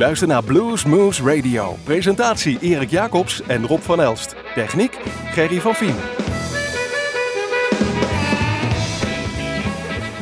luistert 0.00 0.30
naar 0.30 0.44
Blues 0.44 0.84
Moves 0.84 1.20
Radio. 1.20 1.76
Presentatie 1.84 2.58
Erik 2.60 2.90
Jacobs 2.90 3.42
en 3.42 3.66
Rob 3.66 3.80
van 3.80 4.00
Elst. 4.00 4.34
Techniek 4.54 4.98
Gerry 5.24 5.60
van 5.60 5.74
Vien. 5.74 5.94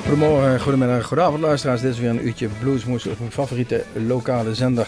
Goedemorgen, 0.03 0.61
goedemiddag, 0.61 1.07
goedenavond 1.07 1.43
luisteraars. 1.43 1.81
Dit 1.81 1.93
is 1.93 1.99
weer 1.99 2.11
een 2.11 2.27
uurtje 2.27 2.49
Bluesmoes 2.61 3.07
op 3.07 3.19
mijn 3.19 3.33
favoriete 3.33 3.85
lokale 4.07 4.55
zender. 4.55 4.87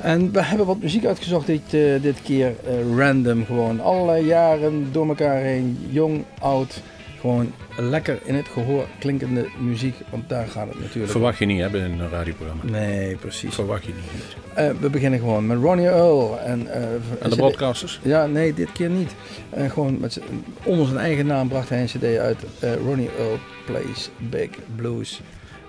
En 0.00 0.32
we 0.32 0.42
hebben 0.42 0.66
wat 0.66 0.80
muziek 0.80 1.04
uitgezocht 1.04 1.46
dit, 1.46 1.74
uh, 1.74 2.02
dit 2.02 2.22
keer 2.22 2.54
uh, 2.68 2.96
random. 2.98 3.44
Gewoon 3.44 3.80
allerlei 3.80 4.24
jaren 4.24 4.88
door 4.92 5.08
elkaar 5.08 5.40
heen, 5.40 5.78
jong, 5.90 6.24
oud. 6.38 6.82
Gewoon 7.20 7.52
lekker 7.76 8.18
in 8.24 8.34
het 8.34 8.48
gehoor 8.48 8.86
klinkende 8.98 9.48
muziek, 9.60 9.94
want 10.10 10.28
daar 10.28 10.46
gaat 10.46 10.68
het 10.68 10.80
natuurlijk 10.80 11.10
Verwacht 11.10 11.38
je 11.38 11.44
niet 11.44 11.60
hebben 11.60 11.84
in 11.84 12.00
een 12.00 12.08
radioprogramma. 12.08 12.64
Nee, 12.64 13.16
precies. 13.16 13.54
Verwacht 13.54 13.84
je 13.84 13.92
niet. 13.94 14.36
Uh, 14.58 14.80
we 14.80 14.90
beginnen 14.90 15.18
gewoon 15.18 15.46
met 15.46 15.58
Ronnie 15.58 15.86
Earl. 15.86 16.38
En, 16.40 16.62
uh, 16.62 16.74
en 17.22 17.30
de 17.30 17.36
broadcasters? 17.36 18.00
Ja, 18.02 18.26
nee, 18.26 18.54
dit 18.54 18.72
keer 18.72 18.90
niet. 18.90 19.14
Uh, 19.56 19.70
gewoon 19.70 20.00
met 20.00 20.20
onder 20.62 20.86
zijn 20.86 20.98
eigen 20.98 21.26
naam 21.26 21.48
bracht 21.48 21.68
hij 21.68 21.80
een 21.80 21.86
cd 21.86 22.18
uit. 22.18 22.38
Ronnie 22.84 23.10
Earl 23.18 23.38
Plays 23.66 24.10
Big 24.16 24.50
Blues. 24.76 25.20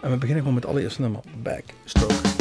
En 0.02 0.10
we 0.12 0.18
beginnen 0.18 0.38
gewoon 0.38 0.54
met 0.54 0.64
het 0.64 0.72
allereerste 0.72 1.02
nummer, 1.02 1.22
Backstroke. 1.42 2.39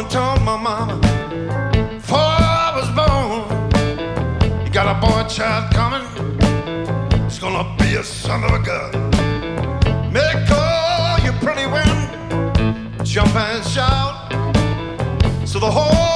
and 0.00 0.10
told 0.10 0.40
my 0.42 0.56
mama 0.56 0.96
before 1.92 2.18
I 2.18 2.72
was 2.74 2.88
born, 2.98 4.64
you 4.64 4.72
got 4.72 4.86
a 4.88 4.98
boy 4.98 5.28
child 5.28 5.74
coming. 5.74 6.06
He's 7.24 7.38
gonna 7.38 7.76
be 7.76 7.96
a 7.96 8.04
son 8.04 8.42
of 8.44 8.52
a 8.52 8.62
gun. 8.70 8.92
Make 10.10 10.50
all 10.50 11.18
your 11.20 11.34
pretty 11.44 11.66
women 11.66 13.04
jump 13.04 13.34
and 13.36 13.64
shout. 13.64 14.32
So 15.46 15.58
the 15.58 15.70
whole 15.70 16.09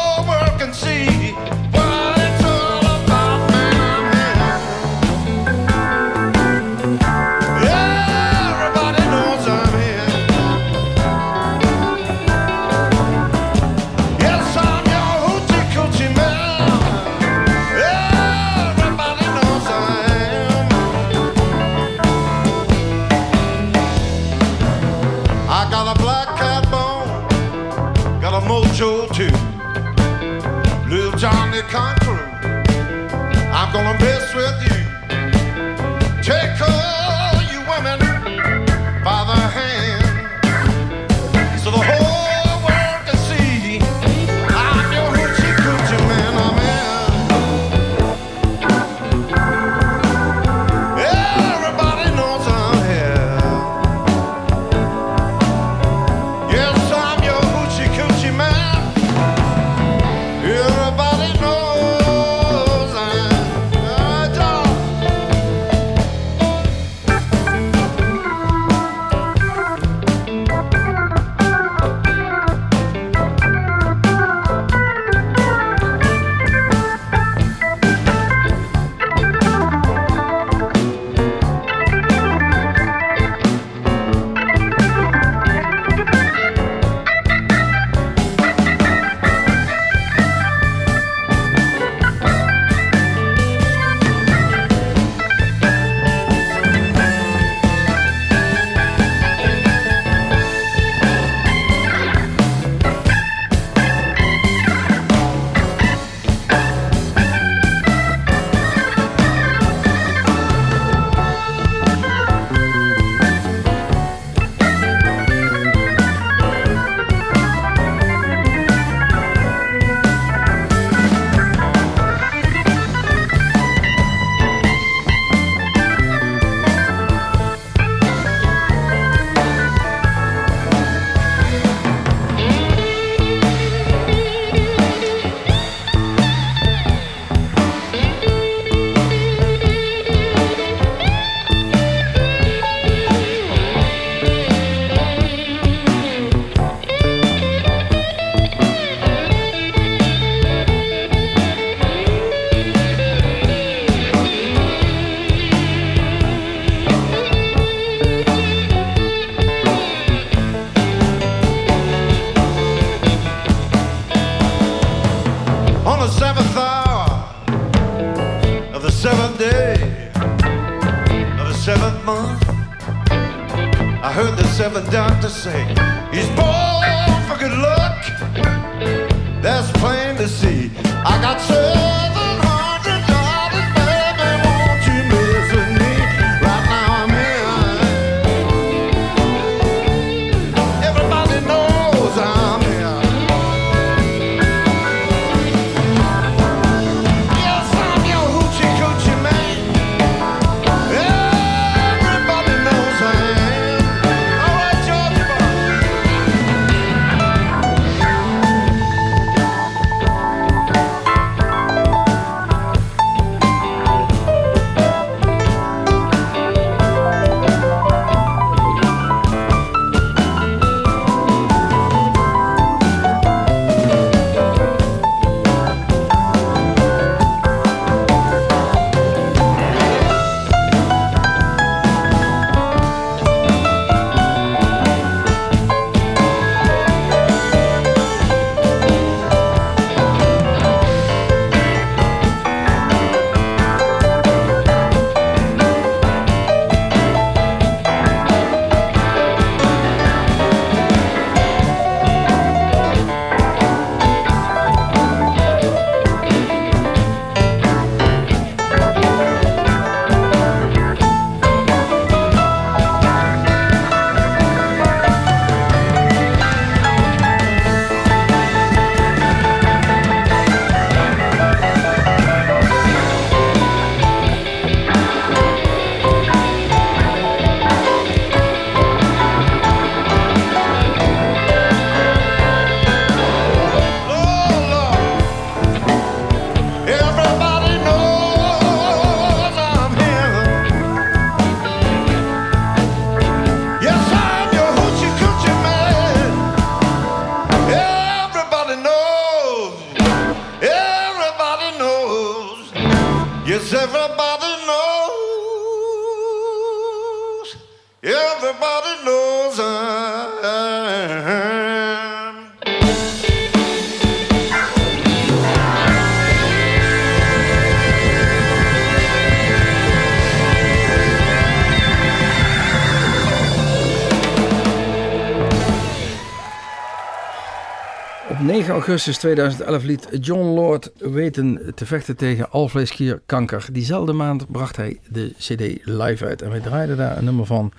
9 328.65 328.81
augustus 328.81 329.19
2011 329.19 329.83
liet 329.83 330.09
John 330.21 330.55
Lord 330.55 330.91
weten 330.99 331.73
te 331.75 331.87
vechten 331.87 332.17
tegen 332.17 332.51
alvleesklierkanker. 332.51 333.67
Diezelfde 333.73 334.13
maand 334.13 334.51
bracht 334.51 334.77
hij 334.77 335.01
de 335.09 335.33
CD 335.39 335.87
live 335.87 336.27
uit. 336.27 336.43
En 336.43 336.51
wij 336.51 336.61
draaiden 336.61 336.97
daar 336.97 337.17
een 337.17 337.25
nummer 337.25 337.47
van. 337.47 337.73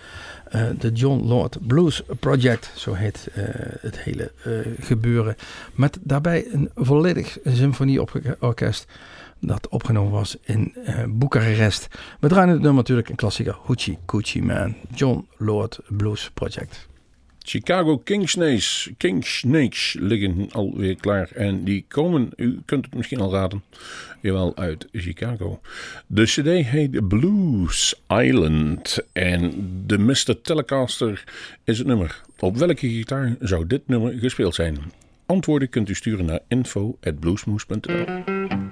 eh, 0.50 0.64
de 0.80 0.92
John 0.92 1.28
Lord 1.28 1.68
Blues 1.68 2.04
Project, 2.20 2.72
zo 2.76 2.94
heet 2.94 3.28
eh, 3.34 3.44
het 3.80 4.00
hele 4.00 4.32
eh, 4.44 4.52
gebeuren. 4.80 5.36
Met 5.74 5.98
daarbij 6.02 6.46
een 6.52 6.70
volledig 6.76 7.38
symfonieorkest 7.44 8.86
dat 9.40 9.68
opgenomen 9.68 10.12
was 10.12 10.38
in 10.44 10.76
Boekarest. 11.10 11.88
We 12.20 12.28
draaien 12.28 12.50
het 12.50 12.62
nummer 12.62 12.78
natuurlijk 12.78 13.10
een 13.10 13.16
klassieker, 13.16 13.58
Hoochie 13.62 13.98
Coochie 14.06 14.44
Man, 14.44 14.76
John 14.94 15.28
Lord 15.38 15.80
Blues 15.88 16.32
Project. 16.34 16.88
Chicago 17.48 17.98
Kingsnakes, 17.98 18.90
Kingsnakes 18.98 19.96
liggen 20.00 20.52
alweer 20.52 20.96
klaar. 20.96 21.32
En 21.32 21.64
die 21.64 21.86
komen, 21.88 22.32
u 22.36 22.60
kunt 22.66 22.86
het 22.86 22.96
misschien 22.96 23.20
al 23.20 23.32
raden, 23.32 23.64
jawel 24.22 24.58
uit 24.58 24.88
Chicago. 24.92 25.60
De 26.08 26.24
cd 26.24 26.66
heet 26.66 27.08
Blues 27.08 28.02
Island. 28.08 28.98
En 29.14 29.54
de 29.86 29.98
Mr. 29.98 30.42
Telecaster 30.42 31.24
is 31.64 31.78
het 31.78 31.88
nummer. 31.88 32.22
Op 32.40 32.58
welke 32.58 32.90
gitaar 32.90 33.36
zou 33.40 33.68
dit 33.68 33.88
nummer 33.88 34.14
gespeeld 34.14 34.56
zijn? 34.56 34.78
Antwoorden 35.26 35.70
kunt 35.70 35.90
u 35.90 35.96
sturen 35.96 36.26
naar 36.26 36.40
info.bluesmoes.nl 36.48 38.65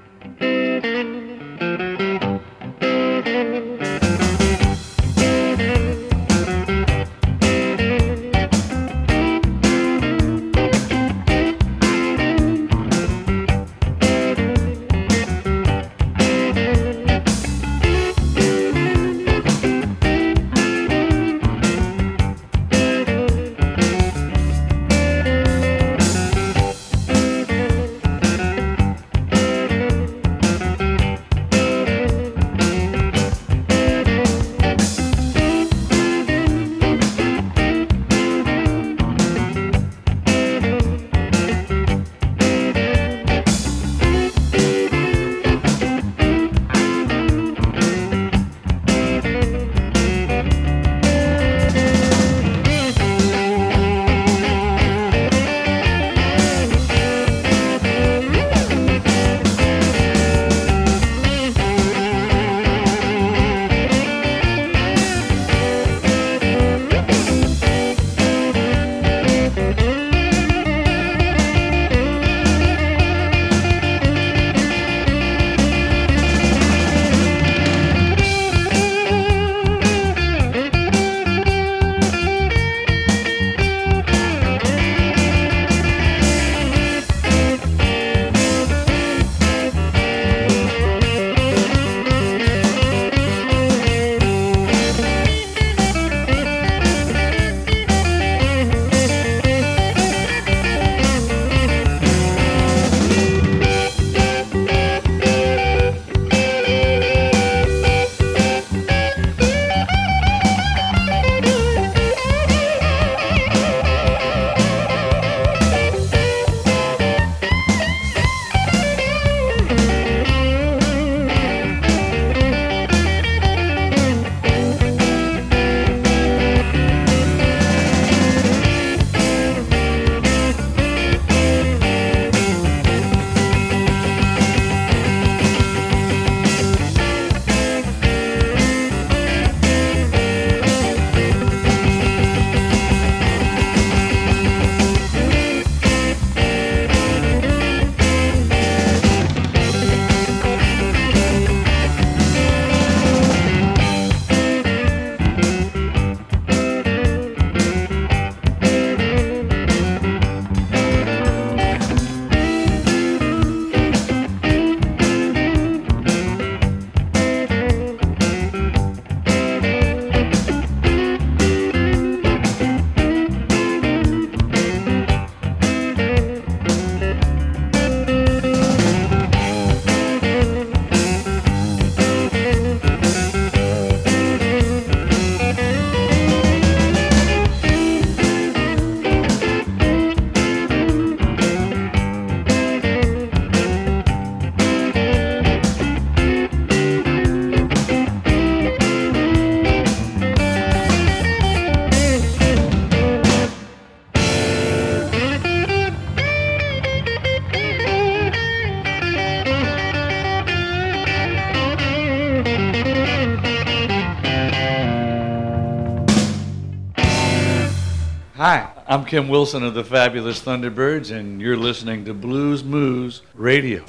Kim 219.14 219.28
Wilson 219.28 219.62
of 219.62 219.76
the 219.76 219.84
Fabulous 219.84 220.42
Thunderbirds, 220.42 221.16
and 221.16 221.40
you're 221.40 221.56
listening 221.56 222.04
to 222.06 222.16
Blues 222.16 222.64
Moose 222.64 223.22
Radio. 223.36 223.86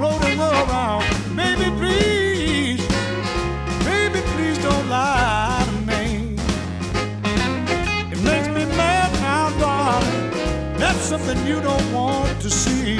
Floating 0.00 0.40
around. 0.40 1.04
Maybe 1.34 1.66
please, 1.80 2.80
baby, 3.84 4.20
please 4.32 4.56
don't 4.66 4.88
lie 4.88 5.62
to 5.68 5.76
me. 5.90 6.02
It 8.12 8.20
makes 8.30 8.48
me 8.48 8.64
mad 8.80 9.12
now, 9.20 9.50
darling. 9.60 10.30
That's 10.78 11.02
something 11.10 11.38
you 11.46 11.60
don't 11.60 11.88
want 11.92 12.40
to 12.40 12.48
see. 12.48 12.96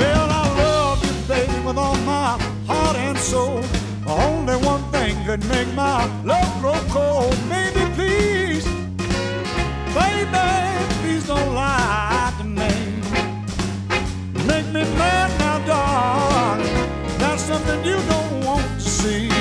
Well, 0.00 0.28
I 0.42 0.44
love 0.64 0.98
you, 1.06 1.14
baby, 1.28 1.58
with 1.64 1.78
all 1.78 1.98
my 2.14 2.30
heart 2.66 2.96
and 2.96 3.16
soul. 3.16 3.62
Only 4.04 4.56
one 4.72 4.82
thing 4.90 5.14
could 5.24 5.44
make 5.54 5.72
my 5.74 5.98
love 6.24 6.50
grow 6.60 6.80
cold. 6.88 7.31
You 17.84 17.96
don't 17.96 18.44
want 18.44 18.80
to 18.80 18.80
see. 18.80 19.31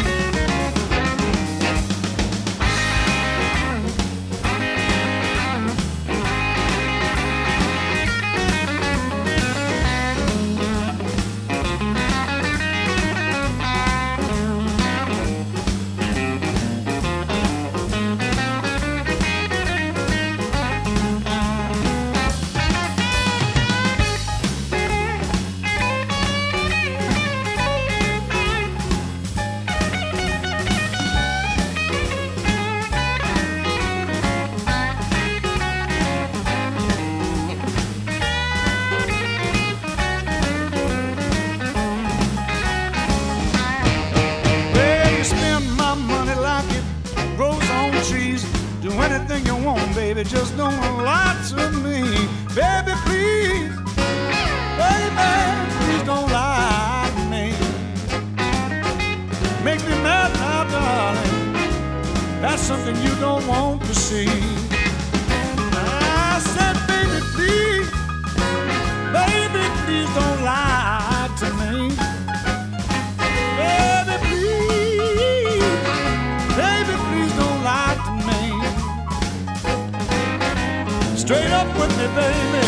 Straight 81.32 81.52
up 81.52 81.78
with 81.80 81.98
me, 81.98 82.08
baby. 82.14 82.66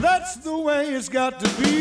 That's 0.00 0.36
the 0.42 0.62
way 0.64 0.96
it's 0.96 1.08
got 1.08 1.38
to 1.38 1.48
be. 1.58 1.76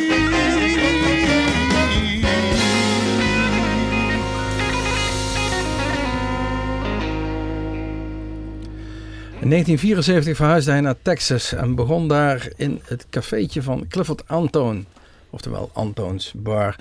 In 9.40 9.50
1974 9.50 10.36
verhuisde 10.36 10.72
hij 10.72 10.82
naar 10.82 10.96
Texas 11.02 11.54
en 11.54 11.76
begon 11.76 12.08
daar 12.08 12.48
in 12.56 12.82
het 12.84 13.06
cafeetje 13.10 13.62
van 13.62 13.88
Clifford 13.90 14.28
Antoon, 14.28 14.86
oftewel 15.30 15.70
Antoons 15.74 16.34
Bar, 16.36 16.76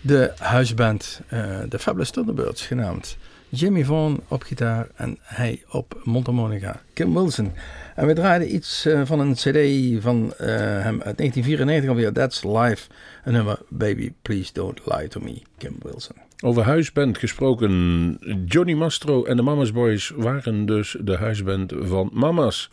de 0.00 0.32
huisband, 0.38 1.20
eh, 1.28 1.58
de 1.68 1.78
Fabulous 1.78 2.10
Thunderbirds 2.10 2.66
genaamd. 2.66 3.16
Jimmy 3.48 3.84
Vaughan 3.84 4.20
op 4.28 4.42
gitaar 4.42 4.86
en 4.94 5.18
hij 5.22 5.62
op 5.70 6.00
mondharmonica. 6.04 6.80
Kim 6.92 7.14
Wilson. 7.14 7.52
En 7.96 8.06
we 8.06 8.12
draaiden 8.12 8.54
iets 8.54 8.86
eh, 8.86 9.00
van 9.04 9.20
een 9.20 9.34
cd 9.34 10.02
van 10.02 10.32
eh, 10.38 10.46
hem 10.58 11.02
uit 11.02 11.16
1994 11.18 11.88
alweer. 11.88 12.12
That's 12.12 12.42
Life. 12.44 12.88
Een 13.24 13.32
nummer 13.32 13.58
Baby 13.68 14.12
Please 14.22 14.52
Don't 14.52 14.80
Lie 14.84 15.08
To 15.08 15.20
Me. 15.20 15.42
Kim 15.58 15.76
Wilson. 15.82 16.16
Over 16.44 16.62
huisband 16.62 17.18
gesproken. 17.18 18.18
Johnny 18.44 18.72
Mastro 18.72 19.24
en 19.24 19.36
de 19.36 19.42
Mama's 19.42 19.72
Boys 19.72 20.12
waren 20.16 20.66
dus 20.66 20.96
de 21.00 21.16
huisband 21.16 21.72
van 21.78 22.10
Mama's. 22.12 22.70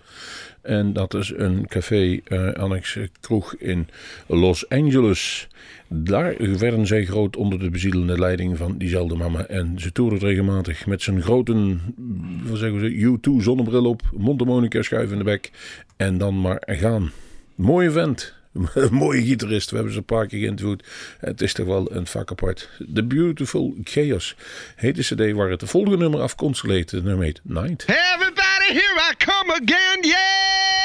En 0.61 0.93
dat 0.93 1.13
is 1.13 1.33
een 1.35 1.67
café, 1.67 2.19
eh, 2.23 2.53
annex 2.53 2.97
kroeg 3.19 3.55
in 3.55 3.87
Los 4.27 4.69
Angeles. 4.69 5.47
Daar 5.95 6.35
werden 6.57 6.87
zij 6.87 7.05
groot 7.05 7.35
onder 7.35 7.59
de 7.59 7.69
bezielende 7.69 8.19
leiding 8.19 8.57
van 8.57 8.77
diezelfde 8.77 9.15
mama. 9.15 9.45
En 9.45 9.79
ze 9.79 9.91
toerden 9.91 10.19
regelmatig 10.19 10.85
met 10.85 11.01
zijn 11.01 11.21
grote, 11.21 11.77
wat 12.43 12.57
zeggen 12.57 12.79
we, 12.79 13.17
U2 13.19 13.43
zonnebril 13.43 13.85
op, 13.85 14.01
mondharmonica 14.11 14.81
schuif 14.81 15.11
in 15.11 15.17
de 15.17 15.23
bek. 15.23 15.51
En 15.97 16.17
dan 16.17 16.41
maar 16.41 16.63
gaan. 16.65 17.11
Mooie 17.55 17.91
vent. 17.91 18.33
Mooie 18.91 19.23
gitarist, 19.23 19.69
we 19.69 19.75
hebben 19.75 19.93
ze 19.93 19.99
een 19.99 20.05
paar 20.05 20.27
keer 20.27 20.39
geïnterviewd. 20.39 20.87
Het 21.19 21.41
is 21.41 21.53
toch 21.53 21.65
wel 21.65 21.95
een 21.95 22.07
vak 22.07 22.31
apart. 22.31 22.69
The 22.93 23.03
Beautiful 23.03 23.77
Chaos 23.83 24.35
heet 24.75 24.95
de 24.95 25.01
cd 25.01 25.35
waar 25.35 25.49
het 25.49 25.59
de 25.59 25.67
volgende 25.67 25.97
nummer 25.97 26.21
afkomstig 26.21 26.69
leed. 26.69 26.91
Het 26.91 27.03
nummer 27.03 27.25
heet 27.25 27.41
Night. 27.43 27.85
Everybody, 27.87 28.67
here 28.67 29.11
I 29.11 29.13
come 29.17 29.51
again, 29.51 30.09
yeah! 30.09 30.82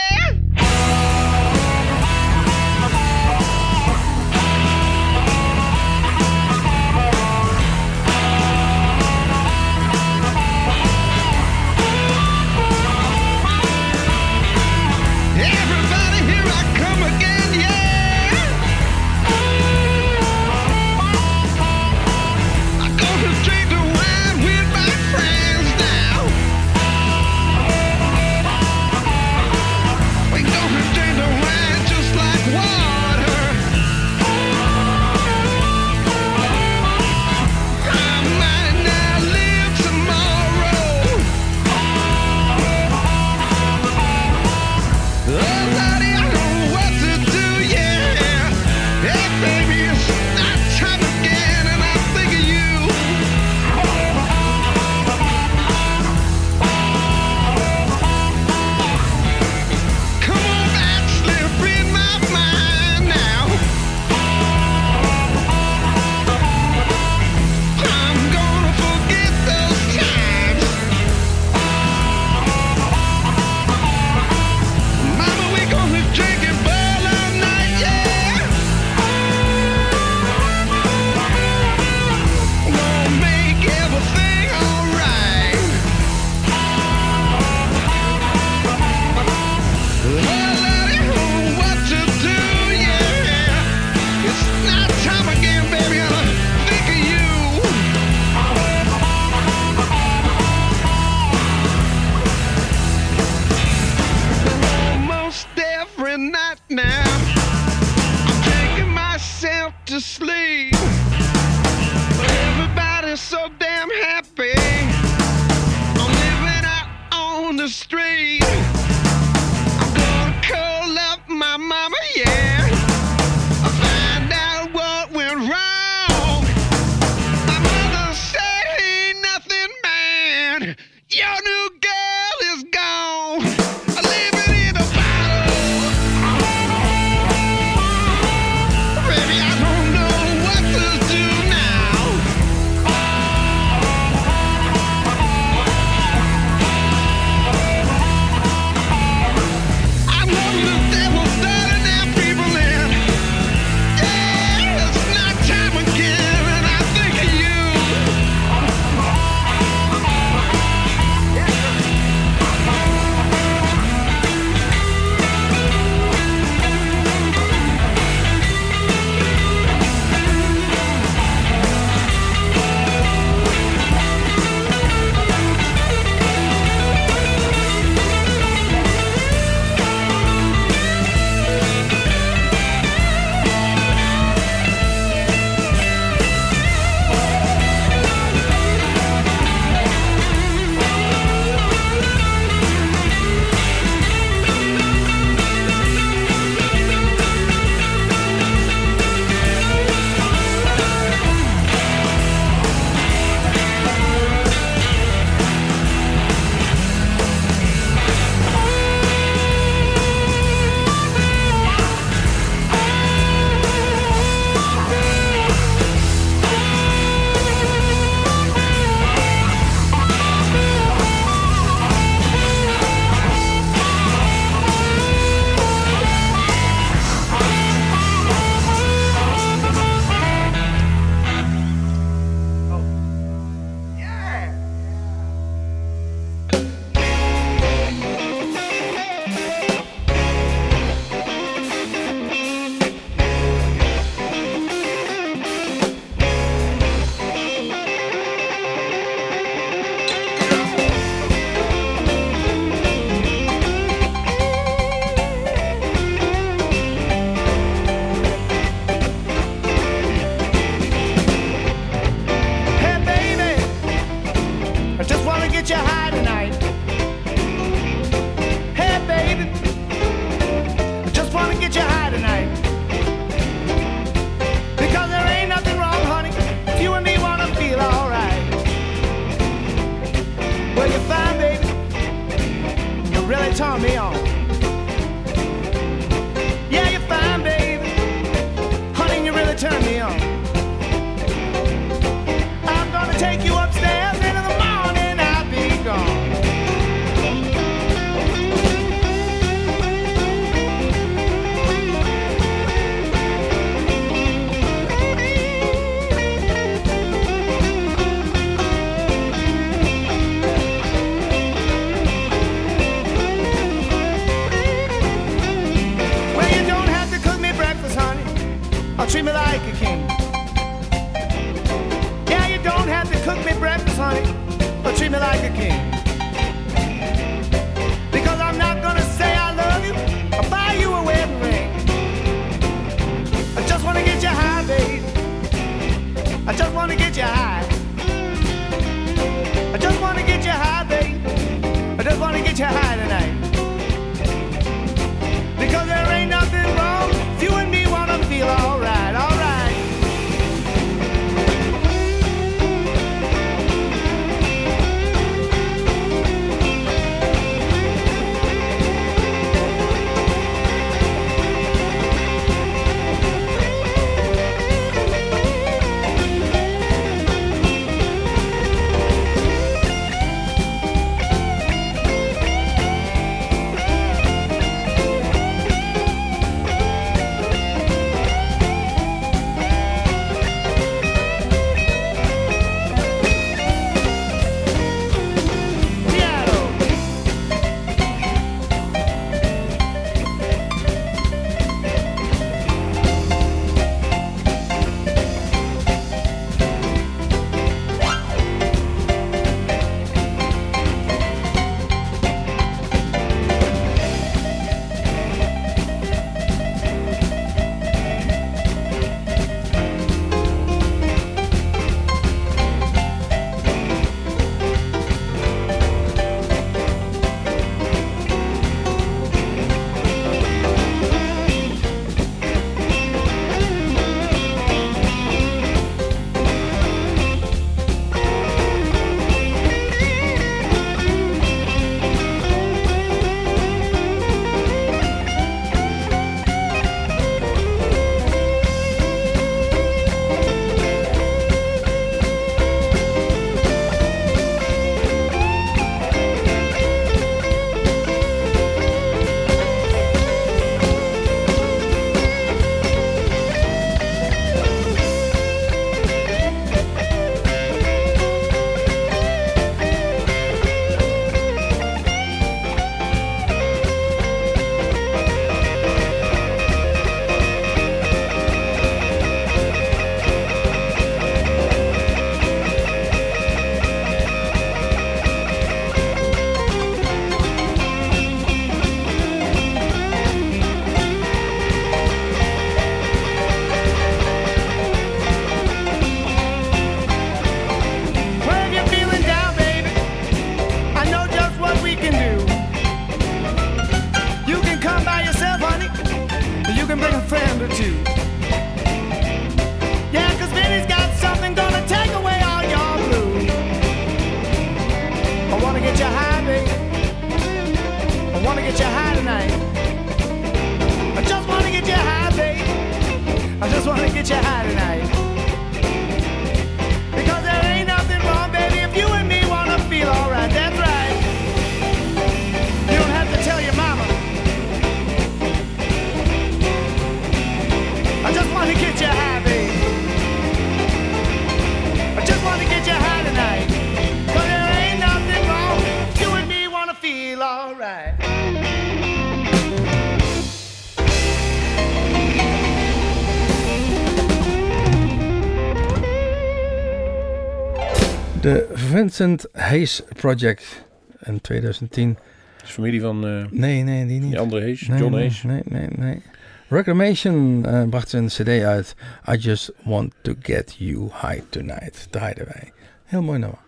Vincent 549.08 549.46
Hayes 549.52 550.02
Project 550.16 550.84
in 551.24 551.40
2010. 551.40 552.18
is 552.64 552.70
familie 552.70 553.00
van 553.00 553.26
eh, 553.26 553.44
Nee, 553.50 553.82
nee, 553.82 554.06
die 554.06 554.20
niet. 554.20 554.30
die 554.30 554.38
andere 554.38 554.60
Hayes, 554.60 554.86
Nee, 554.88 554.98
John 554.98 555.12
nee, 555.12 555.20
Hayes. 555.20 555.42
Nee, 555.42 555.62
nee, 555.64 555.88
nee. 555.96 556.22
Reclamation 556.68 557.66
eh, 557.66 557.88
bracht 557.88 558.08
zijn 558.08 558.26
cd 558.26 558.48
uit. 558.48 558.94
I 559.32 559.36
Just 559.36 559.72
Want 559.84 560.14
To 560.22 560.34
Get 560.40 560.74
You 560.78 561.02
High 561.02 561.40
Tonight. 561.48 562.06
Draaiden 562.10 562.44
wij. 562.46 562.72
Heel 563.04 563.22
mooi 563.22 563.38
nummer. 563.38 563.58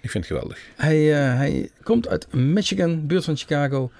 Ik 0.00 0.10
vind 0.10 0.28
het 0.28 0.32
geweldig. 0.32 0.58
Hij, 0.76 1.12
eh, 1.12 1.36
hij 1.36 1.70
komt 1.82 2.08
uit 2.08 2.32
Michigan, 2.34 3.06
buurt 3.06 3.24
van 3.24 3.36
Chicago. 3.36 3.90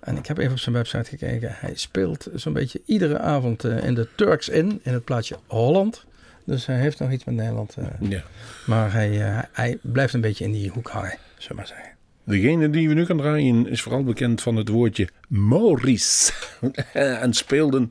En 0.00 0.16
ik 0.16 0.26
heb 0.26 0.38
even 0.38 0.52
op 0.52 0.58
zijn 0.58 0.74
website 0.74 1.08
gekeken. 1.08 1.50
Hij 1.52 1.72
speelt 1.74 2.28
zo'n 2.34 2.52
beetje 2.52 2.82
iedere 2.86 3.18
avond 3.18 3.64
in 3.64 3.94
de 3.94 4.08
Turks 4.14 4.48
in, 4.48 4.80
in 4.82 4.92
het 4.92 5.04
plaatsje 5.04 5.36
Holland. 5.46 6.04
Dus 6.46 6.66
hij 6.66 6.76
heeft 6.80 6.98
nog 6.98 7.10
iets 7.12 7.24
met 7.24 7.34
Nederland. 7.34 7.76
eh, 7.78 8.10
Ja. 8.10 8.22
maar 8.66 8.92
hij, 8.92 9.22
eh, 9.26 9.38
hij 9.52 9.78
blijft 9.82 10.14
een 10.14 10.20
beetje 10.20 10.44
in 10.44 10.52
die 10.52 10.70
hoek 10.70 10.88
hangen, 10.88 11.18
zullen 11.34 11.48
we 11.48 11.54
maar 11.54 11.66
zeggen. 11.66 11.94
Degene 12.24 12.70
die 12.70 12.88
we 12.88 12.94
nu 12.94 13.06
gaan 13.06 13.16
draaien 13.16 13.68
is 13.68 13.82
vooral 13.82 14.04
bekend 14.04 14.42
van 14.42 14.56
het 14.56 14.68
woordje 14.68 15.08
Maurice. 15.28 16.32
en 16.92 17.32
speelden 17.34 17.90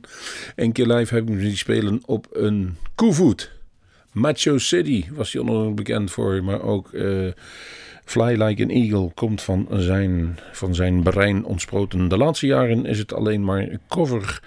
een 0.56 0.72
keer 0.72 0.86
live 0.86 1.14
hebben 1.14 1.36
we 1.36 1.42
die 1.42 1.56
spelen 1.56 2.02
op 2.06 2.26
een 2.32 2.76
koevoet. 2.94 3.52
Macho 4.12 4.58
City 4.58 5.04
was 5.12 5.32
hij 5.32 5.42
onder 5.42 5.74
bekend 5.74 6.10
voor, 6.10 6.44
maar 6.44 6.62
ook 6.62 6.92
eh, 6.92 7.26
Fly 8.04 8.42
Like 8.42 8.62
an 8.62 8.70
Eagle 8.70 9.10
komt 9.14 9.42
van 9.42 9.66
zijn, 9.70 10.38
van 10.52 10.74
zijn 10.74 11.02
brein 11.02 11.44
ontsproten. 11.44 12.08
De 12.08 12.16
laatste 12.16 12.46
jaren 12.46 12.84
is 12.86 12.98
het 12.98 13.12
alleen 13.12 13.44
maar 13.44 13.68
cover 13.88 14.40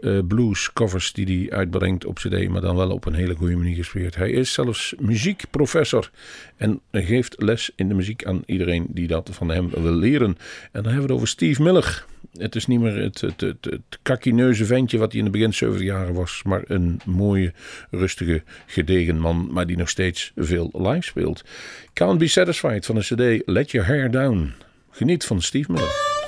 eh, 0.00 0.18
blues 0.28 0.72
covers 0.72 1.12
die 1.12 1.26
hij 1.26 1.56
uitbrengt 1.58 2.04
op 2.04 2.14
cd, 2.14 2.48
maar 2.48 2.60
dan 2.60 2.76
wel 2.76 2.90
op 2.90 3.06
een 3.06 3.14
hele 3.14 3.34
goede 3.34 3.56
manier 3.56 3.76
gespeeld. 3.76 4.16
Hij 4.16 4.30
is 4.30 4.52
zelfs 4.52 4.94
muziekprofessor 4.98 6.10
en 6.56 6.80
geeft 6.92 7.42
les 7.42 7.70
in 7.76 7.88
de 7.88 7.94
muziek 7.94 8.24
aan 8.24 8.42
iedereen 8.46 8.86
die 8.88 9.06
dat 9.06 9.30
van 9.32 9.48
hem 9.48 9.70
wil 9.70 9.92
leren. 9.92 10.36
En 10.72 10.82
dan 10.82 10.84
hebben 10.84 11.02
we 11.02 11.06
het 11.06 11.12
over 11.12 11.28
Steve 11.28 11.62
Miller. 11.62 12.04
Het 12.38 12.54
is 12.54 12.66
niet 12.66 12.80
meer 12.80 12.96
het, 12.96 13.20
het, 13.20 13.40
het, 13.40 13.78
kakineuze 14.02 14.64
ventje 14.64 14.98
wat 14.98 15.10
hij 15.10 15.18
in 15.18 15.24
de 15.24 15.30
begin 15.30 15.54
70 15.54 15.86
jaren 15.86 16.14
was, 16.14 16.42
maar 16.44 16.62
een 16.66 17.00
mooie, 17.04 17.52
rustige, 17.90 18.42
gedegen 18.66 19.18
man, 19.18 19.48
maar 19.50 19.66
die 19.66 19.76
nog 19.76 19.88
steeds 19.88 20.32
veel 20.36 20.70
live 20.72 21.02
speelt. 21.02 21.44
Can't 21.92 22.18
Be 22.18 22.28
Satisfied 22.28 22.86
van 22.86 22.94
de 22.94 23.00
cd 23.00 23.42
Let 23.46 23.70
Your 23.70 23.88
Hair 23.88 24.10
Down. 24.10 24.52
Geniet 24.90 25.24
van 25.24 25.42
Steve 25.42 25.72
Miller. 25.72 26.19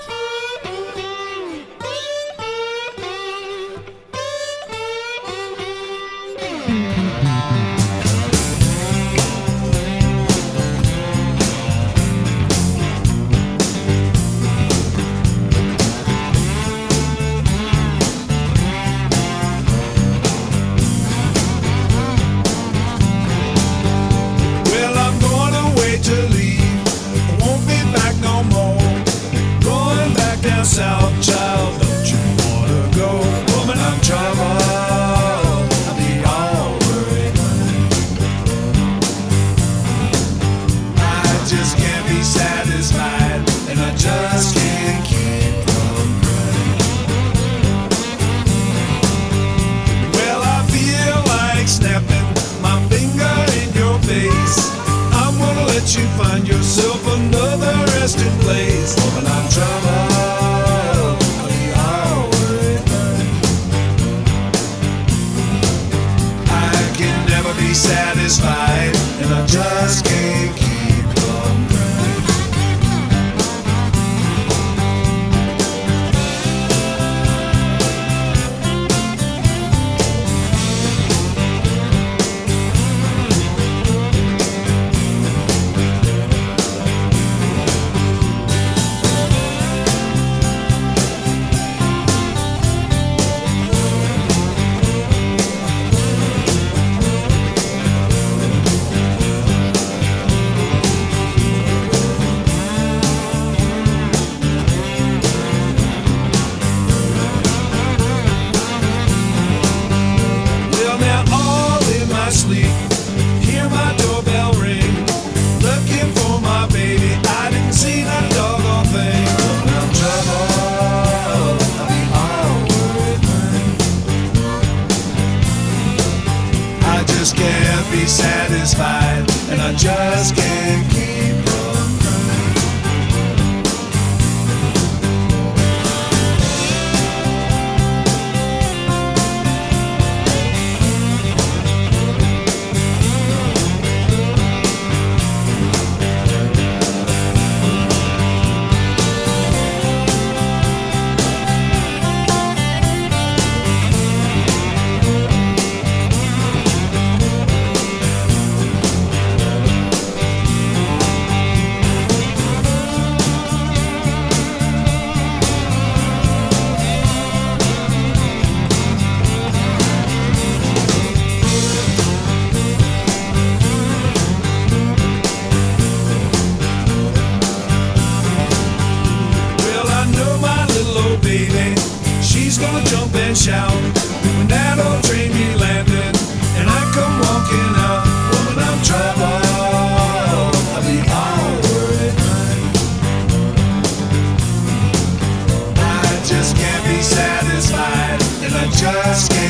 Just 198.72 199.41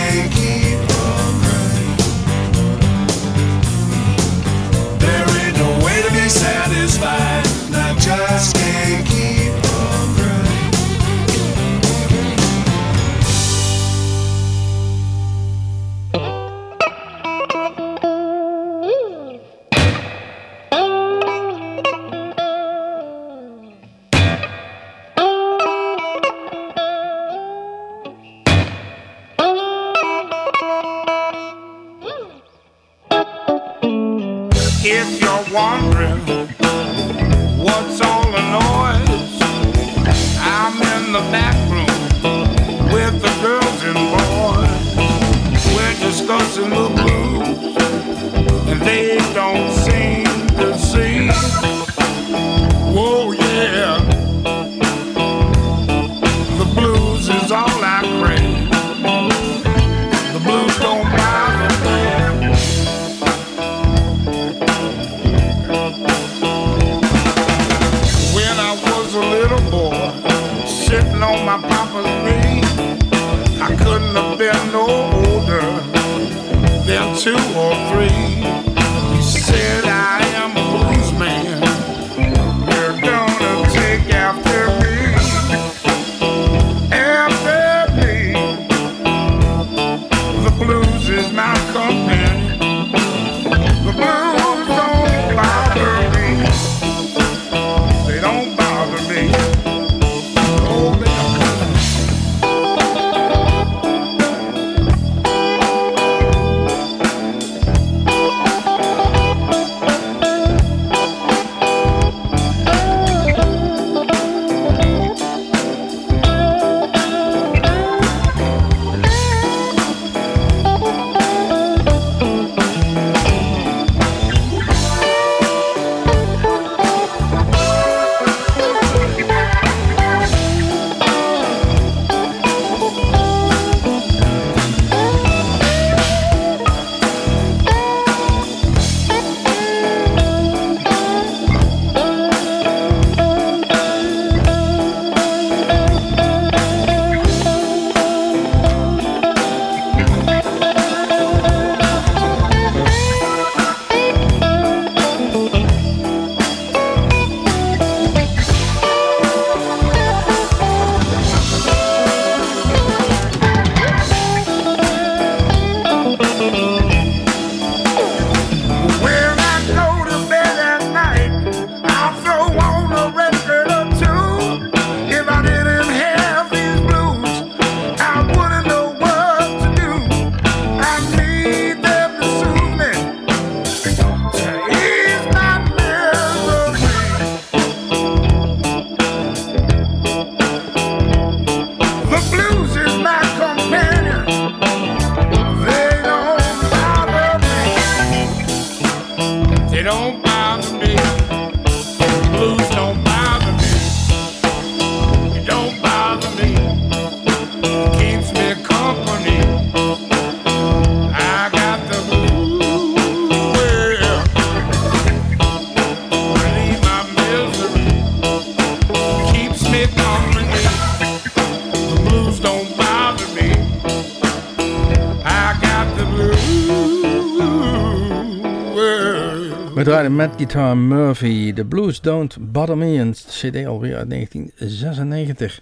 We 229.83 229.88
draaiden 229.88 230.16
met 230.16 230.30
Guitar 230.37 230.76
Murphy. 230.76 231.52
The 231.52 231.64
Blues 231.64 232.00
Don't 232.00 232.52
Bother 232.52 232.76
Me. 232.76 232.87
Een 232.87 233.12
cd 233.12 233.66
alweer 233.66 233.96
uit 233.96 234.10
1996. 234.10 235.60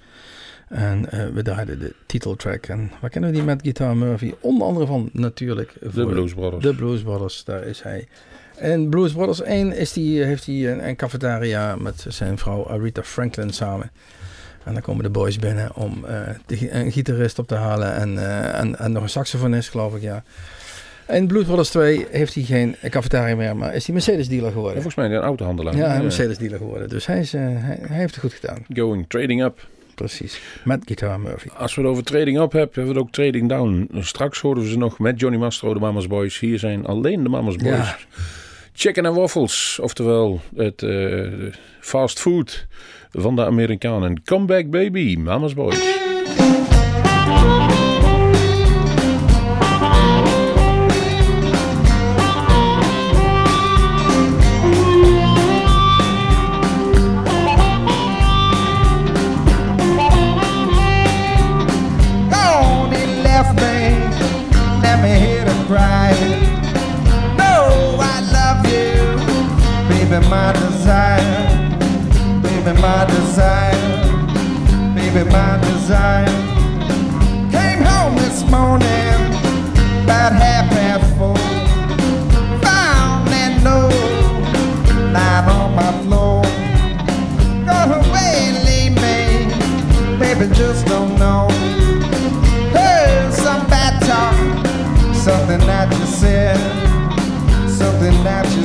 En 0.68 1.10
eh, 1.10 1.28
we 1.28 1.42
draaiden 1.42 1.78
de 1.78 1.94
titeltrack. 2.06 2.66
En 2.66 2.90
waar 3.00 3.10
kennen 3.10 3.30
we 3.30 3.36
die 3.36 3.44
met 3.44 3.62
Guitar 3.62 3.96
Murphy? 3.96 4.34
Onder 4.40 4.66
andere 4.66 4.86
van 4.86 5.10
natuurlijk... 5.12 5.72
De 5.80 6.06
Blues 6.06 6.34
Brothers. 6.34 6.62
De 6.62 6.74
Blues 6.74 7.02
Brothers, 7.02 7.44
daar 7.44 7.62
is 7.62 7.82
hij. 7.82 8.08
En 8.56 8.88
Blues 8.88 9.12
Brothers 9.12 9.40
1 9.40 9.76
is 9.76 9.92
die, 9.92 10.22
heeft 10.22 10.46
hij 10.46 10.72
een, 10.72 10.88
een 10.88 10.96
cafetaria 10.96 11.76
met 11.76 12.04
zijn 12.08 12.38
vrouw 12.38 12.66
Aretha 12.68 13.02
Franklin 13.02 13.50
samen. 13.52 13.90
En 14.64 14.72
dan 14.72 14.82
komen 14.82 15.02
de 15.02 15.10
boys 15.10 15.38
binnen 15.38 15.76
om 15.76 16.04
eh, 16.04 16.20
de, 16.46 16.72
een 16.72 16.92
gitarist 16.92 17.38
op 17.38 17.48
te 17.48 17.54
halen 17.54 17.94
en, 17.94 18.18
eh, 18.18 18.58
en, 18.60 18.78
en 18.78 18.92
nog 18.92 19.02
een 19.02 19.08
saxofonist, 19.08 19.68
geloof 19.68 19.94
ik, 19.94 20.02
ja. 20.02 20.22
In 21.12 21.26
Blues 21.26 21.44
Brothers 21.44 21.68
2 21.70 22.06
heeft 22.11 22.34
hij 22.34 22.42
geen 22.42 22.76
cafetaria 22.90 23.36
meer, 23.36 23.56
maar 23.56 23.74
is 23.74 23.84
hij 23.86 23.94
Mercedes 23.94 24.28
dealer 24.28 24.46
En 24.46 24.52
geworden. 24.52 24.82
volgens 24.82 24.94
mij 25.08 25.16
een 25.16 25.22
autohandelaar. 25.22 25.76
Ja, 25.76 25.86
hij 25.86 25.96
is 25.96 26.02
Mercedes 26.02 26.38
dealer 26.38 26.58
geworden. 26.58 26.88
Dus 26.88 27.06
hij, 27.06 27.18
is, 27.18 27.34
eh, 27.34 27.40
hij, 27.40 27.78
hij 27.80 27.96
heeft 27.98 28.14
het 28.14 28.24
goed 28.24 28.32
gedaan. 28.34 28.64
Going 28.74 29.04
trading 29.08 29.42
up. 29.42 29.66
Precies. 29.94 30.40
Met 30.64 30.82
Guitar 30.84 31.20
Murphy. 31.20 31.48
Als 31.56 31.74
we 31.74 31.80
het 31.80 31.90
over 31.90 32.04
trading 32.04 32.36
up 32.40 32.52
hebben, 32.52 32.61
hebben 32.74 32.82
we 32.82 32.98
het 32.98 32.98
ook 32.98 33.12
trading 33.12 33.48
down. 33.48 33.88
Straks 33.98 34.40
hoorden 34.40 34.64
we 34.64 34.70
ze 34.70 34.78
nog 34.78 34.98
met 34.98 35.20
Johnny 35.20 35.38
Mastro, 35.38 35.74
de 35.74 35.80
Mama's 35.80 36.06
Boys. 36.06 36.38
Hier 36.38 36.58
zijn 36.58 36.86
alleen 36.86 37.22
de 37.22 37.28
Mama's 37.28 37.56
Boys. 37.56 37.76
Ja. 37.76 37.96
Chicken 38.72 39.06
and 39.06 39.16
waffles, 39.16 39.78
oftewel 39.82 40.40
het 40.56 40.82
eh, 40.82 41.26
fast 41.80 42.20
food 42.20 42.66
van 43.12 43.36
de 43.36 43.44
Amerikanen. 43.44 44.22
Come 44.24 44.44
back 44.44 44.70
baby, 44.70 45.16
Mama's 45.16 45.54
Boys. 45.54 45.98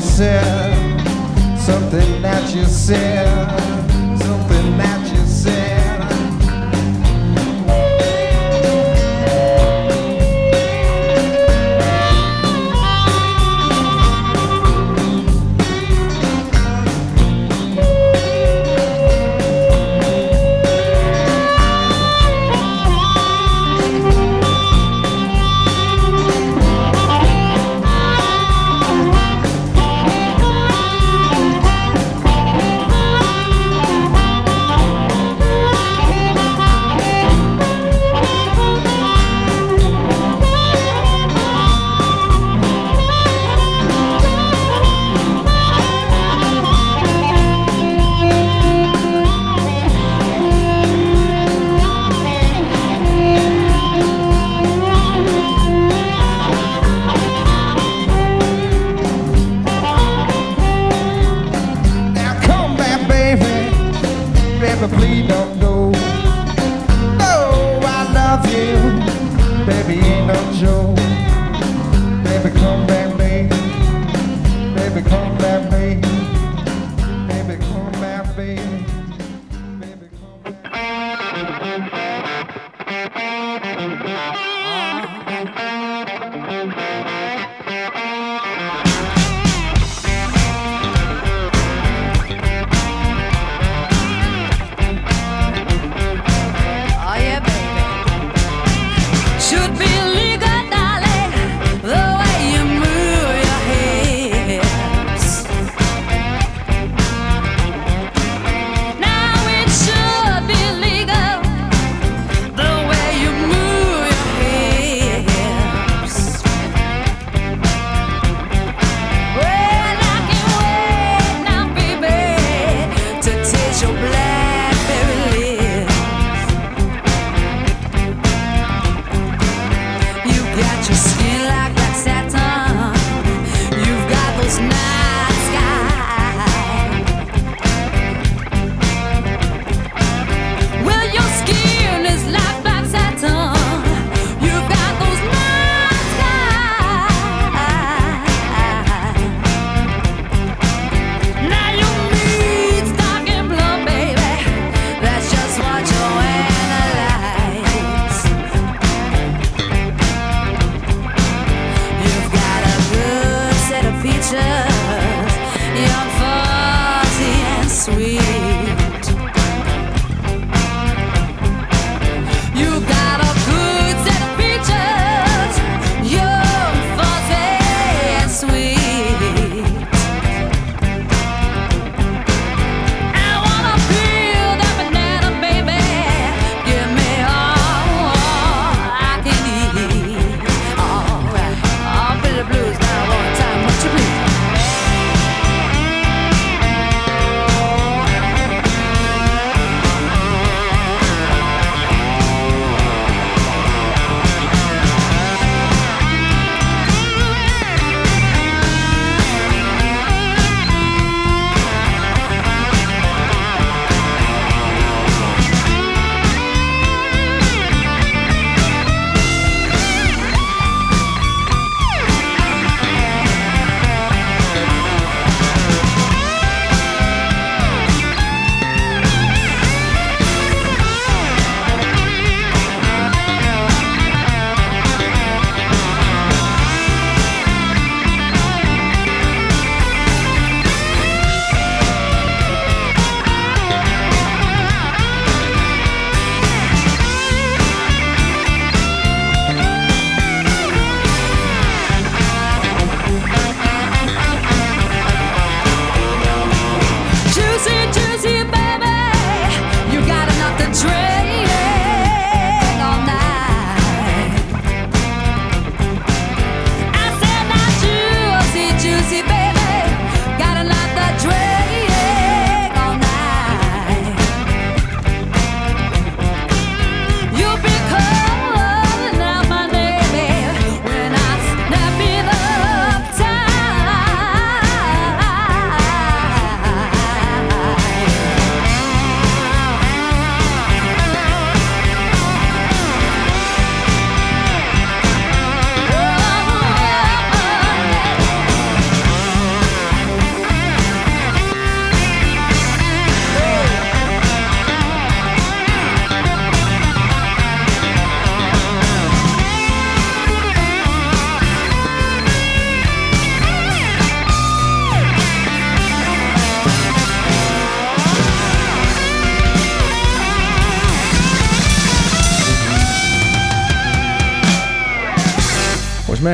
Said, 0.06 1.58
something 1.58 2.22
that 2.22 2.54
you 2.56 2.64
said, 2.66 3.75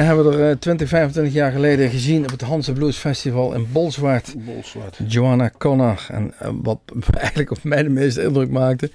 hebben 0.06 0.30
we 0.30 0.38
er 0.38 0.50
eh, 0.50 0.58
20, 0.58 0.88
25 0.90 1.34
jaar 1.34 1.52
geleden 1.52 1.90
gezien 1.90 2.24
op 2.24 2.32
het 2.32 2.42
Hanse 2.42 2.74
Blues 2.74 2.98
Festival 2.98 3.54
in 3.54 3.68
Bolsward. 3.72 4.34
Bolsward. 4.46 5.00
Joanna 5.08 5.52
Connor. 5.58 6.06
En 6.10 6.34
eh, 6.40 6.50
wat 6.62 6.80
eigenlijk 7.18 7.52
op 7.52 7.64
mij 7.64 7.84
de 7.84 7.90
meeste 7.90 8.24
indruk 8.24 8.50
maakte, 8.50 8.92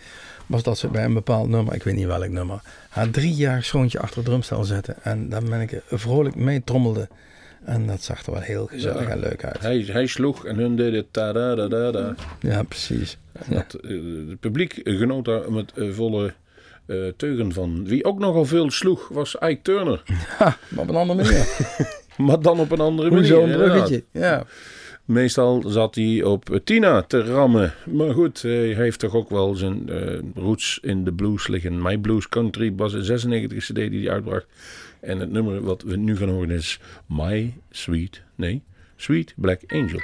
was 0.47 0.63
dat 0.63 0.79
ze 0.79 0.89
bij 0.89 1.05
een 1.05 1.15
bepaald 1.15 1.49
nummer, 1.49 1.75
ik 1.75 1.83
weet 1.83 1.95
niet 1.95 2.07
welk 2.07 2.29
nummer, 2.29 2.61
haar 2.89 3.11
drie 3.11 3.35
jaar 3.35 3.63
zoontje 3.65 3.99
achter 4.01 4.17
het 4.17 4.27
drumstel 4.27 4.65
zette. 4.65 4.95
En 5.03 5.29
daar 5.29 5.43
ben 5.43 5.61
ik 5.61 5.81
vrolijk 5.91 6.35
mee 6.35 6.63
trommelde. 6.65 7.09
En 7.65 7.87
dat 7.87 8.03
zag 8.03 8.27
er 8.27 8.33
wel 8.33 8.41
heel 8.41 8.67
gezellig 8.67 9.03
Ja. 9.03 9.09
en 9.09 9.19
leuk 9.19 9.45
uit. 9.45 9.61
Hij, 9.61 9.79
hij 9.89 10.07
sloeg 10.07 10.45
en 10.45 10.57
hun 10.57 10.77
deden 10.77 11.11
ta 11.11 11.33
da 11.33 11.55
da 11.55 11.91
da. 11.91 12.15
Ja, 12.41 12.63
precies. 12.63 13.19
En 13.33 13.55
Dat, 13.55 13.75
eh, 13.75 13.91
het 14.29 14.41
publiek 14.41 14.81
genoot 14.85 15.25
daar 15.25 15.53
met 15.53 15.73
eh, 15.73 15.89
volle 15.93 16.35
eh, 16.87 16.97
teugen 17.17 17.53
van. 17.53 17.85
Wie 17.85 18.05
ook 18.05 18.19
nogal 18.19 18.45
veel 18.45 18.71
sloeg 18.71 19.09
was 19.09 19.35
Ike 19.35 19.63
Turner. 19.63 20.03
Maar 20.69 20.83
op 20.83 20.89
een 20.89 20.95
andere 20.95 21.23
manier. 21.23 21.47
Maar 22.27 22.41
dan 22.41 22.61
op 22.61 22.71
een 22.71 22.81
andere 22.81 23.11
manier. 23.11 23.41
Inderdaad. 23.41 23.69
bruggetje? 23.69 24.05
Ja. 24.11 24.45
Meestal 25.05 25.63
zat 25.67 25.95
hij 25.95 26.23
op 26.23 26.61
Tina 26.65 27.03
te 27.03 27.25
rammen. 27.25 27.75
Maar 27.85 28.13
goed, 28.13 28.43
hij 28.43 28.75
heeft 28.75 28.99
toch 28.99 29.15
ook 29.15 29.31
wel 29.31 29.55
zijn 29.55 29.89
eh, 29.89 30.19
roots 30.35 30.79
in 30.83 31.05
de 31.05 31.13
blues 31.13 31.47
liggen. 31.47 31.83
My 31.83 31.99
Blues 31.99 32.29
Country 32.29 32.73
was 32.77 32.93
een 32.93 33.05
96 33.05 33.65
cd 33.65 33.75
die 33.75 34.01
hij 34.01 34.11
uitbracht. 34.11 34.47
En 35.01 35.21
het 35.21 35.31
nummer 35.31 35.61
wat 35.61 35.83
we 35.83 35.97
nu 35.97 36.17
gaan 36.17 36.29
horen 36.29 36.51
is 36.51 36.81
My 37.07 37.55
Sweet, 37.71 38.23
nee, 38.35 38.63
Sweet 38.97 39.35
Black 39.37 39.61
Angel. 39.67 40.01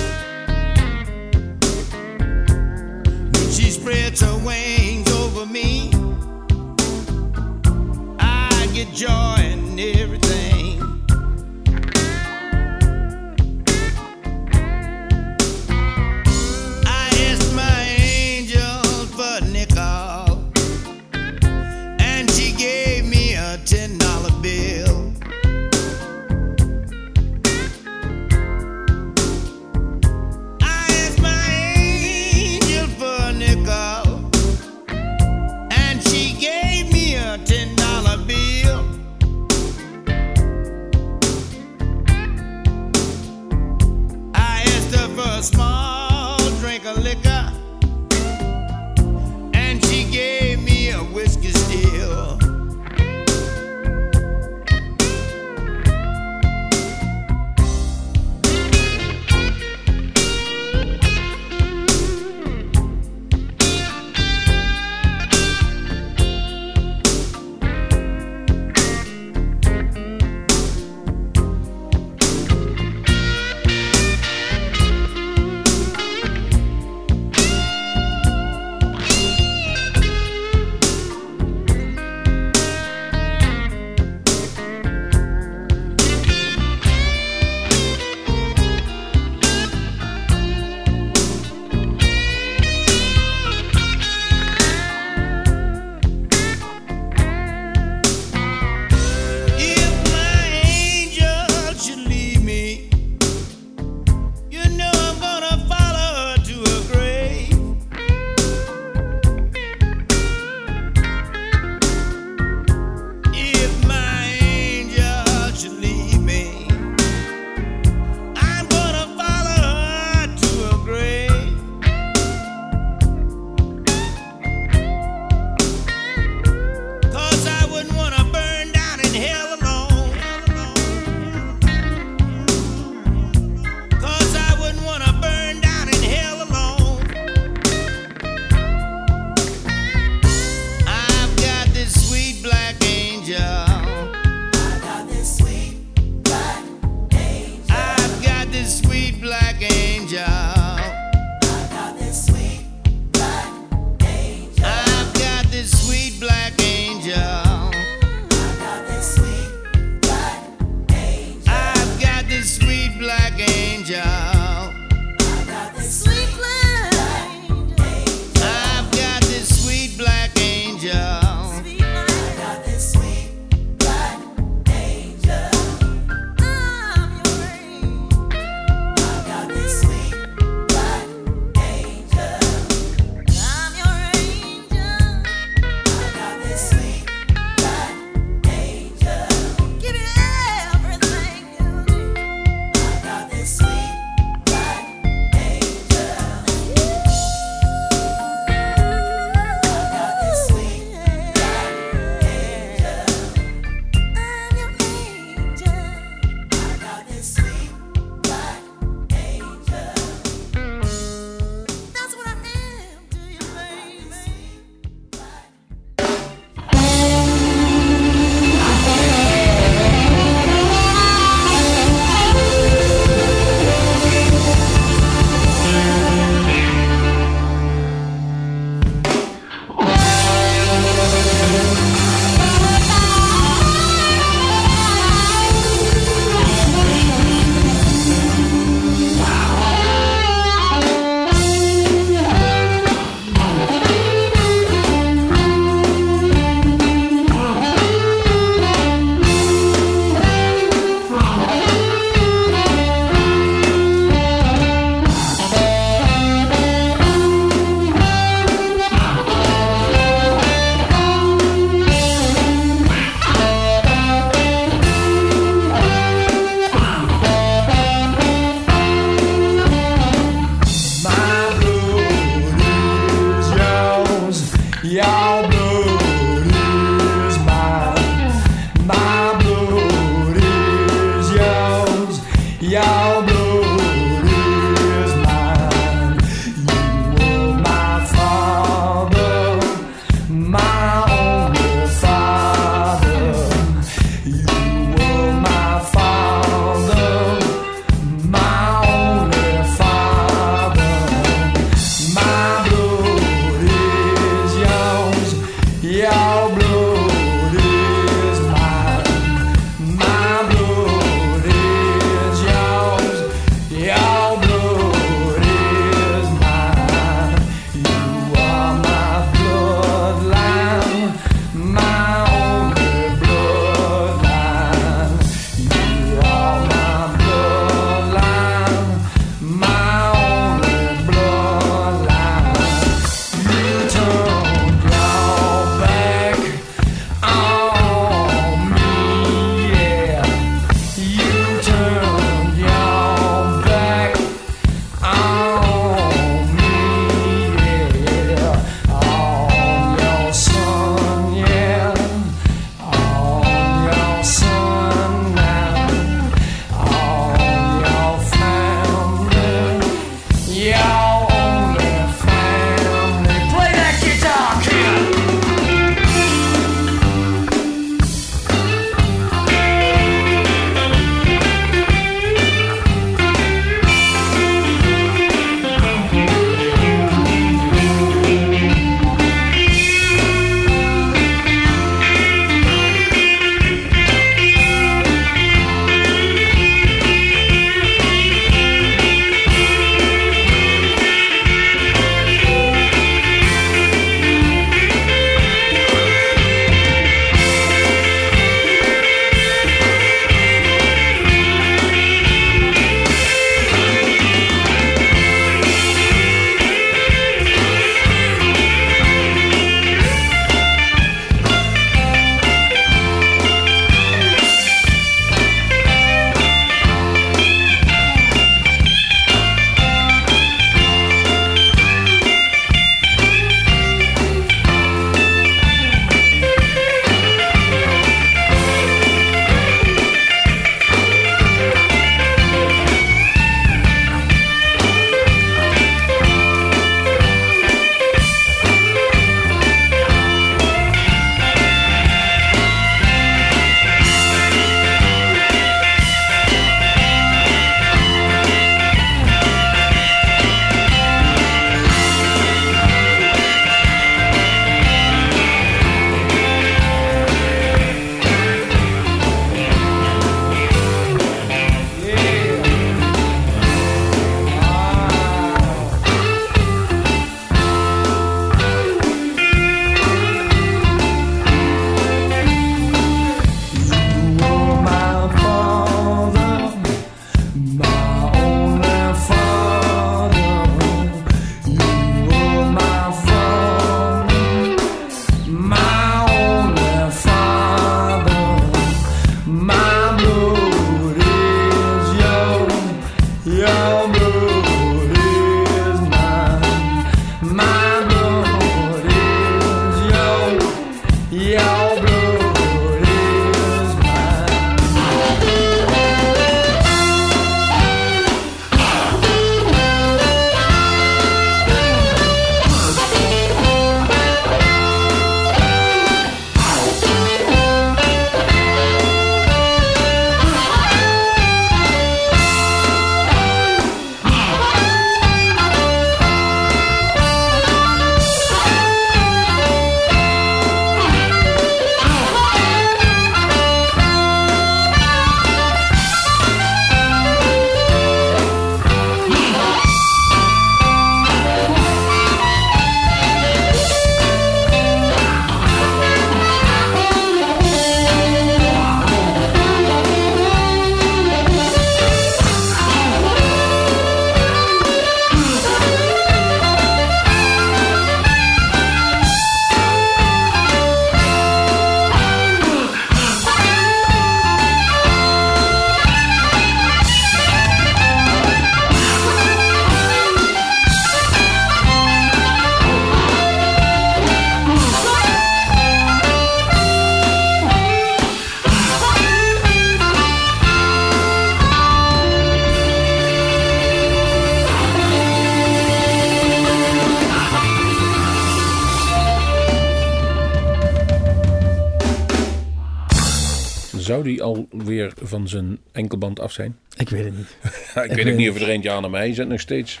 Zou 594.08 594.22
die 594.22 594.42
alweer 594.42 595.12
van 595.22 595.48
zijn 595.48 595.78
enkelband 595.92 596.40
af 596.40 596.52
zijn? 596.52 596.78
Ik 596.96 597.08
weet 597.08 597.24
het 597.24 597.36
niet. 597.36 597.56
ik 598.10 598.12
weet 598.12 598.28
ook 598.28 598.36
niet 598.36 598.50
of 598.50 598.60
er 598.60 598.68
eentje 598.68 598.90
aan 598.90 599.10
maar 599.10 599.20
hij 599.20 599.34
zit 599.34 599.48
nog 599.48 599.60
steeds 599.60 600.00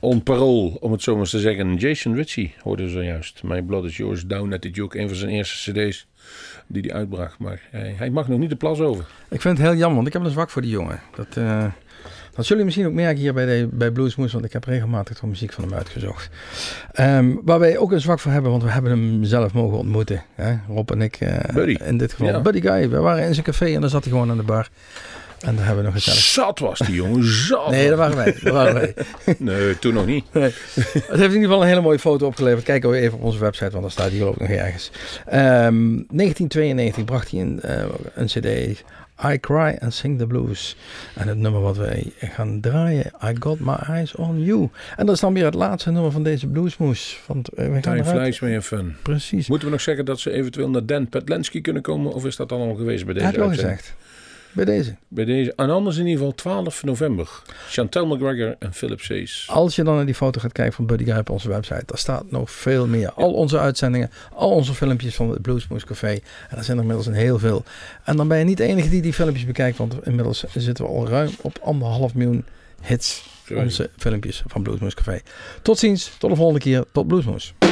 on 0.00 0.22
parool, 0.22 0.76
om 0.80 0.92
het 0.92 1.02
zo 1.02 1.12
maar 1.12 1.20
eens 1.20 1.30
te 1.30 1.38
zeggen. 1.38 1.76
Jason 1.76 2.14
Ritchie 2.14 2.54
hoorde 2.62 2.88
zojuist. 2.88 3.42
My 3.42 3.62
Blood 3.62 3.84
is 3.84 3.96
Yours, 3.96 4.26
Down 4.26 4.52
at 4.52 4.60
the 4.60 4.70
Duke. 4.70 4.98
Een 4.98 5.08
van 5.08 5.16
zijn 5.16 5.30
eerste 5.30 5.72
cd's 5.72 6.06
die 6.66 6.82
hij 6.82 6.92
uitbracht. 6.92 7.38
Maar 7.38 7.62
hij, 7.70 7.94
hij 7.96 8.10
mag 8.10 8.28
nog 8.28 8.38
niet 8.38 8.50
de 8.50 8.56
plas 8.56 8.80
over. 8.80 9.06
Ik 9.28 9.40
vind 9.40 9.58
het 9.58 9.66
heel 9.66 9.76
jammer, 9.76 9.94
want 9.94 10.06
ik 10.06 10.12
heb 10.12 10.22
een 10.22 10.30
zwak 10.30 10.50
voor 10.50 10.62
die 10.62 10.70
jongen. 10.70 11.00
Dat, 11.16 11.36
eh, 11.36 11.64
dat 12.38 12.46
zullen 12.46 12.64
jullie 12.64 12.64
misschien 12.64 12.86
ook 12.86 13.04
merken 13.04 13.22
hier 13.22 13.34
bij, 13.34 13.46
de, 13.46 13.68
bij 13.72 13.90
Bluesmoes, 13.90 14.32
want 14.32 14.44
ik 14.44 14.52
heb 14.52 14.64
regelmatig 14.64 15.16
toch 15.16 15.28
muziek 15.28 15.52
van 15.52 15.64
hem 15.64 15.74
uitgezocht. 15.74 16.28
Ehm, 16.92 17.34
waar 17.44 17.58
wij 17.58 17.78
ook 17.78 17.92
een 17.92 18.00
zwak 18.00 18.20
voor 18.20 18.32
hebben, 18.32 18.50
want 18.50 18.62
we 18.62 18.70
hebben 18.70 18.90
hem 18.90 19.24
zelf 19.24 19.52
mogen 19.52 19.78
ontmoeten. 19.78 20.22
Hè? 20.34 20.54
Rob 20.68 20.90
en 20.90 21.02
ik, 21.02 21.16
eh, 21.16 21.54
Buddy. 21.54 21.76
in 21.84 21.98
dit 21.98 22.12
geval. 22.12 22.26
Ja. 22.26 22.40
Buddy 22.40 22.60
Guy, 22.60 22.88
we 22.88 22.98
waren 22.98 23.26
in 23.26 23.32
zijn 23.34 23.46
café 23.46 23.74
en 23.74 23.80
daar 23.80 23.90
zat 23.90 24.04
hij 24.04 24.12
gewoon 24.12 24.30
aan 24.30 24.36
de 24.36 24.42
bar. 24.42 24.68
En 25.38 25.56
daar 25.56 25.66
hebben 25.66 25.84
we 25.84 25.90
nog 25.90 25.92
gezellig. 25.92 26.20
Zat 26.20 26.58
was 26.58 26.78
die 26.78 26.94
jongen, 26.94 27.24
zat. 27.24 27.70
Nee, 27.70 27.88
dat 27.88 27.98
waren 27.98 28.16
wij. 28.16 28.36
Dat 28.42 28.52
waren 28.52 28.74
wij. 28.74 28.94
Nee, 29.38 29.78
toen 29.78 29.94
nog 29.94 30.06
niet. 30.06 30.24
Nee. 30.32 30.42
Het 30.74 30.92
heeft 30.92 31.10
in 31.10 31.22
ieder 31.22 31.42
geval 31.42 31.62
een 31.62 31.68
hele 31.68 31.80
mooie 31.80 31.98
foto 31.98 32.26
opgeleverd. 32.26 32.64
Kijk 32.64 32.84
ook 32.84 32.94
even 32.94 33.18
op 33.18 33.24
onze 33.24 33.38
website, 33.38 33.70
want 33.70 33.82
daar 33.82 33.90
staat 33.90 34.10
hier 34.10 34.26
ook 34.26 34.38
nog 34.38 34.48
ergens. 34.48 34.90
Ehm, 35.26 36.02
1992 36.08 37.04
bracht 37.04 37.30
hij 37.30 37.40
een, 37.40 37.60
eh, 37.60 37.84
een 38.14 38.26
cd. 38.26 38.82
I 39.24 39.38
Cry 39.40 39.76
and 39.80 39.94
Sing 39.94 40.18
the 40.18 40.26
Blues. 40.26 40.76
En 41.14 41.28
het 41.28 41.38
nummer 41.38 41.60
wat 41.60 41.76
wij 41.76 42.12
gaan 42.18 42.60
draaien, 42.60 43.12
I 43.24 43.32
Got 43.38 43.60
My 43.60 43.76
Eyes 43.88 44.14
on 44.14 44.44
You. 44.44 44.68
En 44.96 45.06
dat 45.06 45.14
is 45.14 45.20
dan 45.20 45.34
weer 45.34 45.44
het 45.44 45.54
laatste 45.54 45.90
nummer 45.90 46.12
van 46.12 46.22
deze 46.22 46.46
bluesmoes. 46.46 47.20
Want 47.26 47.48
eh, 47.48 47.66
we 47.66 47.72
gaan 47.72 47.80
Time 47.80 48.04
flies 48.04 48.64
fun. 48.66 48.96
Precies. 49.02 49.48
Moeten 49.48 49.66
we 49.66 49.72
nog 49.72 49.82
zeggen 49.82 50.04
dat 50.04 50.20
ze 50.20 50.30
eventueel 50.30 50.70
naar 50.70 50.86
Dan 50.86 51.08
Petlensky 51.08 51.60
kunnen 51.60 51.82
komen? 51.82 52.12
Of 52.12 52.24
is 52.24 52.36
dat 52.36 52.48
dan 52.48 52.60
al 52.60 52.74
geweest 52.74 53.04
bij 53.04 53.14
deze 53.14 53.26
Heb 53.26 53.34
je 53.34 53.42
al 53.42 53.48
gezegd. 53.48 53.94
Bij 54.52 54.64
deze. 54.64 54.96
Bij 55.08 55.24
deze. 55.24 55.52
En 55.56 55.70
anders 55.70 55.96
in 55.96 56.06
ieder 56.06 56.18
geval 56.18 56.34
12 56.34 56.84
november. 56.84 57.42
Chantal 57.68 58.06
McGregor 58.06 58.56
en 58.58 58.74
Philip 58.74 59.00
Sees. 59.00 59.44
Als 59.50 59.76
je 59.76 59.82
dan 59.84 59.94
naar 59.94 60.06
die 60.06 60.14
foto 60.14 60.40
gaat 60.40 60.52
kijken 60.52 60.74
van 60.74 60.86
Buddy 60.86 61.04
Guy 61.04 61.18
op 61.18 61.30
onze 61.30 61.48
website, 61.48 61.82
daar 61.86 61.98
staat 61.98 62.30
nog 62.30 62.50
veel 62.50 62.86
meer. 62.86 63.12
Al 63.12 63.32
onze 63.32 63.58
uitzendingen, 63.58 64.10
al 64.34 64.50
onze 64.50 64.74
filmpjes 64.74 65.14
van 65.14 65.30
het 65.30 65.42
Bluesmoose 65.42 65.86
Café. 65.86 66.18
En 66.48 66.56
er 66.56 66.64
zijn 66.64 66.76
er 66.76 66.82
inmiddels 66.82 67.06
een 67.06 67.14
heel 67.14 67.38
veel. 67.38 67.64
En 68.04 68.16
dan 68.16 68.28
ben 68.28 68.38
je 68.38 68.44
niet 68.44 68.56
de 68.56 68.64
enige 68.64 68.88
die 68.88 69.02
die 69.02 69.12
filmpjes 69.12 69.46
bekijkt, 69.46 69.78
want 69.78 70.06
inmiddels 70.06 70.44
zitten 70.54 70.84
we 70.84 70.90
al 70.90 71.08
ruim 71.08 71.30
op 71.40 71.58
anderhalf 71.62 72.14
miljoen 72.14 72.44
hits. 72.80 73.26
Onze 73.54 73.90
filmpjes 73.96 74.42
van 74.46 74.62
Bluesmoose 74.62 74.96
Café. 74.96 75.20
Tot 75.62 75.78
ziens, 75.78 76.10
tot 76.18 76.30
de 76.30 76.36
volgende 76.36 76.60
keer, 76.60 76.84
tot 76.92 77.06
Bluesmoose. 77.06 77.67